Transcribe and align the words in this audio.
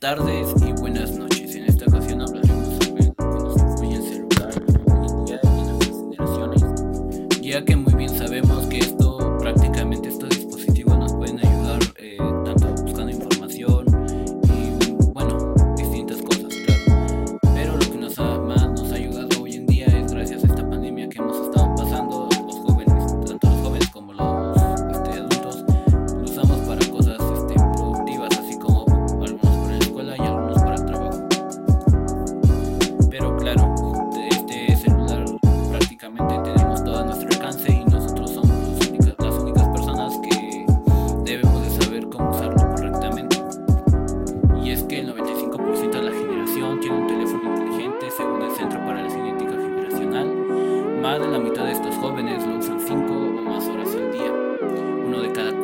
tardes 0.00 0.54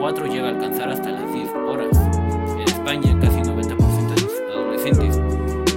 4 0.06 0.27
llega 0.27 0.46
a 0.46 0.51
alcanzar 0.51 0.88
hasta 0.88 1.10
las 1.10 1.34
10 1.34 1.48
horas. 1.66 1.88
En 2.52 2.60
España, 2.60 3.18
casi 3.21 3.40
90% 3.40 4.15
de 4.15 4.23
los 4.23 4.40
adolescentes 4.54 5.21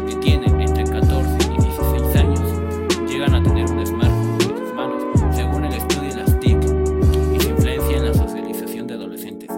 que 0.08 0.16
tienen 0.18 0.62
entre 0.62 0.84
14 0.84 1.36
y 1.46 1.64
16 1.64 2.16
años 2.16 3.10
llegan 3.10 3.34
a 3.34 3.42
tener 3.42 3.66
un 3.72 3.84
smartphone 3.84 4.52
en 4.52 4.58
sus 4.60 4.74
manos, 4.76 5.04
según 5.36 5.66
el 5.66 5.74
estudio 5.74 6.14
de 6.14 6.16
las 6.18 6.40
TIC, 6.40 6.58
y 6.62 7.40
su 7.40 7.50
influencia 7.50 7.98
en 7.98 8.06
la 8.06 8.14
socialización 8.14 8.86
de 8.86 8.94
adolescentes. 8.94 9.50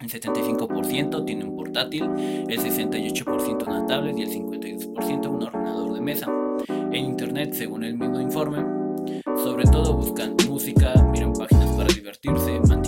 El 0.00 0.10
75% 0.10 1.24
tiene 1.24 1.44
un 1.44 1.54
portátil, 1.54 2.02
el 2.48 2.58
68% 2.58 3.64
una 3.64 3.86
tablet 3.86 4.18
y 4.18 4.22
el 4.22 4.28
52% 4.28 5.28
un 5.28 5.42
ordenador 5.44 5.94
de 5.94 6.00
mesa. 6.00 6.26
En 6.66 7.04
Internet, 7.04 7.52
según 7.52 7.84
el 7.84 7.96
mismo 7.96 8.20
informe, 8.20 8.58
sobre 9.36 9.62
todo 9.66 9.94
buscan 9.94 10.34
música, 10.48 10.94
miran 11.12 11.32
páginas 11.32 11.76
para 11.76 11.88
divertirse, 11.94 12.58
mantienen 12.66 12.87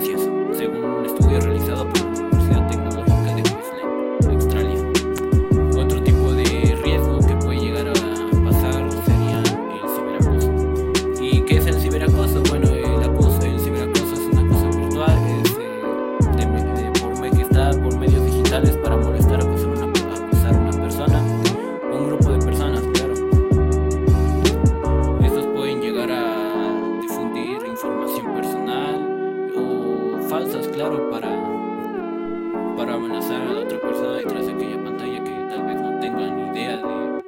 según 0.00 0.84
un 0.84 1.06
estudio 1.06 1.40
realizado 1.40 1.88
por 1.88 2.13
para 32.94 33.06
amenazar 33.06 33.42
a 33.42 33.52
la 33.52 33.60
otra 33.60 33.80
persona 33.80 34.12
detrás 34.12 34.46
de 34.46 34.52
aquella 34.52 34.84
pantalla 34.84 35.24
que 35.24 35.30
tal 35.48 35.66
vez 35.66 35.80
no 35.80 35.98
tenga 35.98 36.30
ni 36.30 36.58
idea 36.58 36.76
de, 36.76 37.22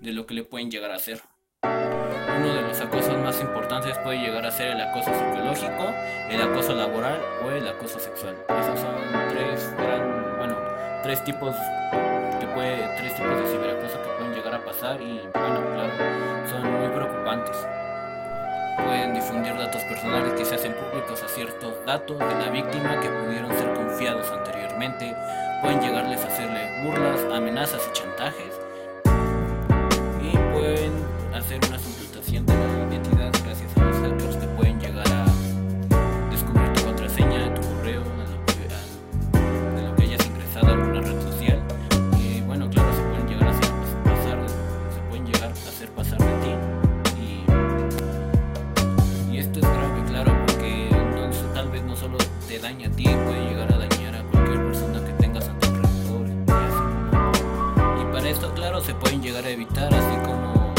de 0.00 0.12
lo 0.12 0.24
que 0.26 0.34
le 0.34 0.44
pueden 0.44 0.70
llegar 0.70 0.92
a 0.92 0.94
hacer. 0.94 1.20
Uno 1.64 2.54
de 2.54 2.62
los 2.62 2.80
acosos 2.80 3.18
más 3.18 3.40
importantes 3.40 3.98
puede 3.98 4.18
llegar 4.20 4.46
a 4.46 4.50
ser 4.52 4.68
el 4.68 4.80
acoso 4.80 5.10
psicológico, 5.12 5.92
el 6.30 6.42
acoso 6.42 6.74
laboral 6.74 7.20
o 7.44 7.50
el 7.50 7.66
acoso 7.66 7.98
sexual. 7.98 8.36
Esos 8.48 8.78
son 8.78 8.94
tres 9.30 9.74
gran, 9.76 10.38
bueno, 10.38 10.56
tres 11.02 11.24
tipos 11.24 11.54
que 12.38 12.46
puede, 12.54 12.96
tres 12.98 13.14
tipos 13.16 13.36
de 13.36 13.46
ciberacoso 13.48 14.00
que 14.00 14.08
pueden 14.16 14.34
llegar 14.34 14.54
a 14.54 14.64
pasar 14.64 15.02
y 15.02 15.20
bueno, 15.34 15.60
claro, 15.74 16.48
son 16.48 16.70
muy 16.70 16.88
preocupantes. 16.88 17.66
Pueden 18.86 19.14
difundir 19.14 19.56
datos 19.56 19.82
personales 19.84 20.32
que 20.34 20.44
se 20.44 20.54
hacen 20.54 20.74
públicos 20.74 21.22
a 21.22 21.28
ciertos 21.28 21.74
datos 21.86 22.18
de 22.18 22.34
la 22.44 22.50
víctima 22.50 23.00
que 23.00 23.08
pudieron 23.08 23.50
ser 23.56 23.74
confiados 23.74 24.30
anteriormente. 24.30 25.14
Pueden 25.62 25.80
llegarles 25.80 26.24
a 26.24 26.28
hacerle 26.28 26.84
burlas, 26.84 27.20
amenazas 27.32 27.82
y 27.88 27.92
chantajes 27.92 28.60
y 30.22 30.36
pueden 30.52 30.92
hacer 31.34 31.60
una 31.68 31.78
suplantación 31.78 32.46
de 32.46 32.54
la 32.54 32.94
identidad 32.94 33.39
esto, 58.30 58.52
claro, 58.54 58.80
se 58.80 58.94
pueden 58.94 59.22
llegar 59.22 59.44
a 59.44 59.50
evitar, 59.50 59.92
así 59.92 60.16
como 60.24 60.72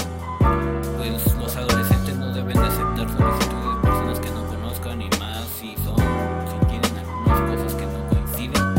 pues 0.97 1.35
los 1.35 1.55
adolescentes 1.55 2.15
no 2.15 2.33
deben 2.33 2.53
de 2.53 2.67
aceptar 2.67 3.09
solicitudes 3.09 3.75
de 3.75 3.81
personas 3.81 4.19
que 4.19 4.29
no 4.31 4.45
conozcan 4.47 5.01
y 5.01 5.09
más 5.19 5.45
si 5.59 5.75
son, 5.77 5.97
si 5.97 6.65
tienen 6.67 6.97
algunas 6.97 7.41
cosas 7.51 7.73
que 7.75 7.85
no 7.85 8.07
coinciden. 8.09 8.75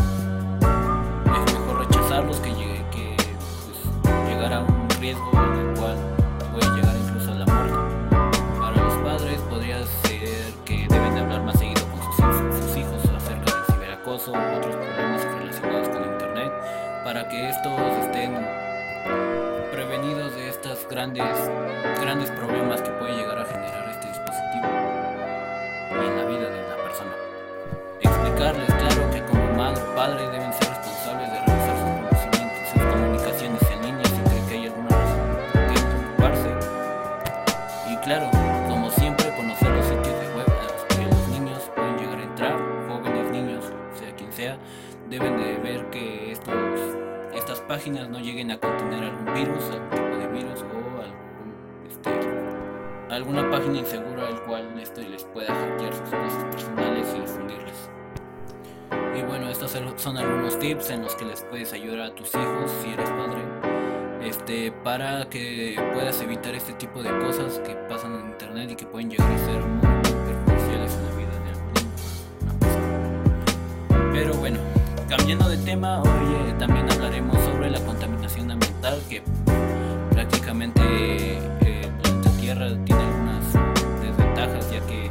Es 1.25 1.53
mejor 1.53 1.87
rechazarlos 1.87 2.37
que 2.39 2.51
llegue, 2.55 2.85
que 2.91 3.17
pues, 4.03 4.29
llegar 4.29 4.53
a 4.55 4.61
un 4.61 4.89
riesgo 5.01 5.31
en 5.33 5.69
el 5.69 5.79
cual 5.79 5.97
puede 6.53 6.77
llegar 6.77 6.97
incluso 6.97 7.33
a 7.33 7.35
la 7.35 7.47
muerte. 7.47 7.79
Para 8.59 8.77
los 8.77 8.95
padres 9.05 9.41
podría 9.51 9.87
ser 10.05 10.53
que 10.65 10.87
deben 10.89 11.15
de 11.15 11.21
hablar 11.21 11.43
más 11.43 11.59
seguido 11.59 11.83
con 11.89 12.01
sus, 12.03 12.21
hij- 12.25 12.63
sus 12.63 12.77
hijos 12.79 13.03
acerca 13.17 13.55
del 13.55 13.65
ciberacoso 13.75 14.33
u 14.33 14.37
otros 14.57 14.77
problemas 14.77 15.25
relacionados 15.39 15.89
con 15.89 16.05
internet 16.05 16.53
para 17.05 17.29
que 17.29 17.49
estos 17.51 17.81
estén 18.07 18.62
prevenidos 19.93 20.35
de 20.35 20.49
estos 20.49 20.89
grandes, 20.89 21.27
grandes 22.01 22.31
problemas 22.31 22.81
que 22.81 22.89
puede 22.93 23.15
llegar 23.15 23.39
a 23.39 23.45
generar 23.45 23.91
este 23.91 24.09
dispositivo 24.09 24.67
en 25.93 26.17
la 26.17 26.25
vida 26.25 26.49
de 26.49 26.63
la 26.67 26.77
persona. 26.77 27.13
Explicarles, 28.01 28.73
claro, 28.73 29.11
que 29.11 29.23
como 29.25 29.53
madre 29.53 29.83
padre 29.95 30.31
deben 30.31 30.51
ser 30.55 30.69
responsables 30.71 31.31
de 31.31 31.39
revisar 31.41 31.77
sus 31.77 31.91
conocimientos, 32.09 32.73
sus 32.73 32.83
comunicaciones 32.83 33.63
en 33.71 33.83
línea 33.83 34.05
si 34.07 34.21
creen 34.31 34.47
que 34.49 34.55
hay 34.55 34.67
alguna 34.69 34.89
razón 34.89 35.21
qué 35.53 35.81
preocuparse. 35.83 36.51
Y 37.93 37.97
claro, 37.99 38.42
páginas 47.73 48.07
no 48.11 48.19
lleguen 48.21 48.51
a 48.51 48.59
contener 48.59 49.03
algún 49.03 49.33
virus, 49.33 49.65
algún 49.71 49.89
tipo 49.89 50.17
de 50.19 50.27
virus 50.27 50.61
o 50.61 50.65
algún 51.01 51.25
alguna 53.11 53.51
página 53.51 53.79
insegura 53.79 54.29
al 54.29 54.43
cual 54.43 54.79
esto 54.79 55.01
les 55.01 55.25
pueda 55.25 55.55
hackear 55.55 55.95
sus 55.95 56.11
cosas 56.11 56.45
personales 56.51 57.07
y 57.17 57.21
difundirlas. 57.21 57.89
Y 59.19 59.23
bueno, 59.23 59.49
estos 59.49 59.71
son 59.97 60.19
algunos 60.19 60.59
tips 60.59 60.91
en 60.91 61.01
los 61.01 61.15
que 61.15 61.25
les 61.25 61.45
puedes 61.45 61.73
ayudar 61.73 62.01
a 62.11 62.15
tus 62.15 62.35
hijos 62.35 62.71
si 62.83 62.93
eres 62.93 63.09
padre. 63.09 63.41
Este, 64.23 64.71
para 64.71 65.31
que 65.31 65.81
puedas 65.95 66.21
evitar 66.21 66.55
este 66.55 66.75
tipo 66.75 67.03
de 67.03 67.09
cosas 67.21 67.59
que 67.61 67.75
pasan 67.89 68.17
en 68.17 68.27
internet 68.33 68.73
y 68.73 68.77
que 68.77 68.85
pueden 68.85 69.09
llegar 69.09 69.33
a 69.33 69.39
ser 69.39 69.63
muy 69.63 70.03
perjudiciales 70.03 70.95
en 70.95 71.07
la 71.07 71.13
vida 71.17 71.31
de 71.43 71.51
alguna 73.97 74.13
Pero 74.13 74.35
bueno, 74.35 74.59
cambiando 75.17 75.47
de 75.47 75.59
tema, 75.59 76.01
hoy 76.01 76.55
también 76.59 76.91
hablaremos 76.91 77.37
sobre 77.45 77.71
la 77.71 77.79
contaminación 77.81 78.51
ambiental 78.51 78.99
que 79.11 79.23
prácticamente 80.11 80.81
eh, 80.81 81.91
planeta 82.03 82.31
Tierra 82.41 82.69
tiene 82.87 83.03
algunas 83.03 83.53
desventajas 84.01 84.71
ya 84.73 84.81
que 84.87 85.11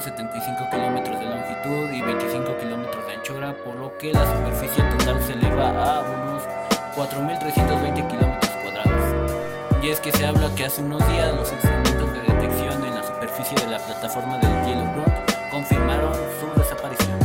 275 0.00 0.70
kilómetros 0.70 1.20
de 1.20 1.26
longitud 1.26 1.90
y 1.92 2.00
25 2.00 2.56
kilómetros 2.56 3.06
de 3.06 3.12
anchura, 3.12 3.54
por 3.62 3.74
lo 3.74 3.98
que 3.98 4.14
la 4.14 4.24
superficie 4.24 4.82
total 4.84 5.22
se 5.22 5.34
eleva 5.34 5.68
a 5.68 6.00
unos 6.00 6.42
4.320 6.96 8.08
kilómetros 8.08 8.50
cuadrados. 8.62 9.82
Y 9.82 9.90
es 9.90 10.00
que 10.00 10.10
se 10.10 10.24
habla 10.24 10.48
que 10.54 10.64
hace 10.64 10.80
unos 10.80 11.06
días 11.06 11.34
los 11.34 11.52
instrumentos 11.52 12.12
de 12.14 12.32
detección 12.32 12.82
en 12.82 12.94
la 12.94 13.02
superficie 13.02 13.58
de 13.58 13.72
la 13.72 13.78
plataforma 13.78 14.38
del 14.38 14.64
hielo 14.64 15.04
confirmaron 15.50 16.14
su 16.14 16.58
desaparición. 16.58 17.18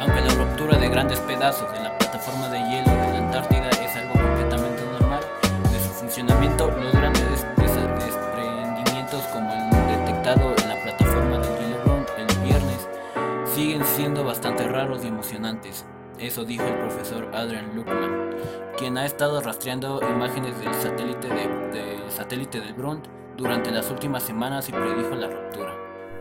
Aunque 0.00 0.20
la 0.20 0.34
ruptura 0.34 0.78
de 0.78 0.88
grandes 0.88 1.18
pedazos 1.20 1.68
en 1.76 1.82
la 1.82 1.98
plataforma 1.98 2.48
de 2.50 2.58
hielo 2.60 2.90
de 2.90 3.12
la 3.12 3.18
Antártida 3.18 3.67
siendo 13.88 14.24
bastante 14.24 14.66
raros 14.66 15.04
y 15.04 15.08
emocionantes. 15.08 15.86
Eso 16.18 16.44
dijo 16.44 16.64
el 16.64 16.78
profesor 16.78 17.30
Adrian 17.34 17.74
Luckman, 17.76 18.36
quien 18.76 18.98
ha 18.98 19.06
estado 19.06 19.40
rastreando 19.40 20.00
imágenes 20.02 20.58
del 20.60 20.74
satélite, 20.74 21.28
del 21.28 22.10
satélite 22.10 22.60
del 22.60 22.74
Brunt 22.74 23.06
durante 23.36 23.70
las 23.70 23.90
últimas 23.90 24.22
semanas 24.22 24.68
y 24.68 24.72
predijo 24.72 25.14
la 25.14 25.28
ruptura. 25.28 25.74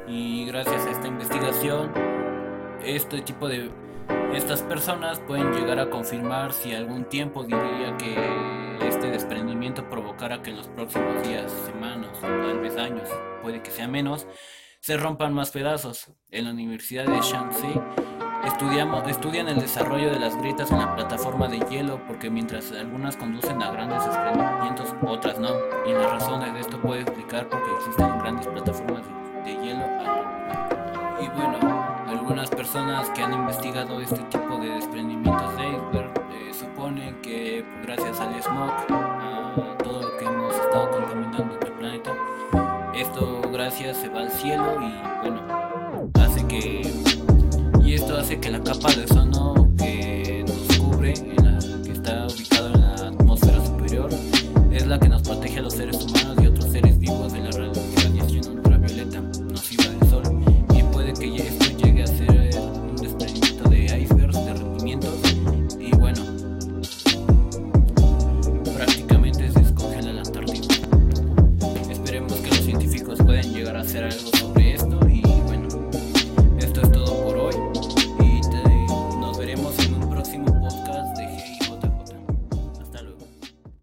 Y 0.08 0.46
gracias 0.46 0.86
a 0.86 0.92
esta 0.92 1.08
investigación, 1.08 1.92
este 2.84 3.22
tipo 3.22 3.48
de 3.48 3.72
estas 4.34 4.62
personas 4.62 5.20
pueden 5.20 5.52
llegar 5.54 5.80
a 5.80 5.90
confirmar 5.90 6.54
si 6.54 6.74
algún 6.74 7.06
tiempo 7.06 7.44
diría 7.44 7.98
que 7.98 8.16
este 8.88 9.10
desprendimiento 9.10 9.90
provocara 9.90 10.42
que 10.42 10.52
en 10.52 10.58
los 10.58 10.68
próximos 10.68 11.28
días, 11.28 11.52
semanas 11.66 12.12
o 12.20 12.28
tal 12.28 12.60
vez 12.60 12.78
años, 12.78 13.10
puede 13.42 13.62
que 13.62 13.72
sea 13.72 13.88
menos, 13.88 14.28
se 14.88 14.96
rompan 14.96 15.34
más 15.34 15.52
pedazos. 15.52 16.14
En 16.32 16.46
la 16.46 16.52
Universidad 16.52 17.04
de 17.04 17.20
Shanxi 17.20 17.68
estudian 18.46 19.50
el 19.50 19.60
desarrollo 19.60 20.10
de 20.10 20.18
las 20.18 20.38
grietas 20.38 20.72
en 20.72 20.78
la 20.78 20.96
plataforma 20.96 21.50
de 21.50 21.60
hielo 21.70 22.00
porque 22.08 22.30
mientras 22.30 22.72
algunas 22.72 23.18
conducen 23.18 23.62
a 23.62 23.70
grandes 23.70 24.06
desprendimientos, 24.06 24.96
otras 25.06 25.40
no. 25.40 25.50
Y 25.86 25.92
las 25.92 26.10
razones 26.10 26.54
de 26.54 26.62
esto 26.62 26.82
puede 26.82 27.02
explicar 27.02 27.50
por 27.50 27.62
qué 27.64 27.72
existen 27.76 28.18
grandes 28.20 28.48
plataformas 28.48 29.04
de, 29.44 29.52
de 29.52 29.62
hielo. 29.62 29.86
Y 31.20 31.28
bueno, 31.38 31.58
algunas 32.08 32.50
personas 32.50 33.10
que 33.10 33.24
han 33.24 33.34
investigado 33.34 34.00
este 34.00 34.24
tipo 34.24 34.58
de 34.58 34.70
desprendimientos 34.70 35.58
de 35.58 35.68
iceberg 35.68 36.12
eh, 36.32 36.54
suponen 36.54 37.22
que 37.22 37.66
gracias 37.84 38.22
al 38.22 38.42
smog, 38.42 38.72
se 43.78 44.10
va 44.10 44.22
al 44.22 44.32
cielo 44.32 44.76
y 44.82 44.92
bueno, 45.22 46.12
hace 46.16 46.48
que 46.48 46.82
y 47.84 47.94
esto 47.94 48.18
hace 48.18 48.40
que 48.40 48.50
la 48.50 48.60
capa 48.64 48.92
de 48.92 49.04
ozono 49.04 49.67